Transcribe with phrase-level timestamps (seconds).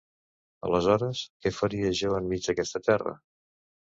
[0.69, 3.15] Aleshores, què faria jo enmig d'aquesta terra?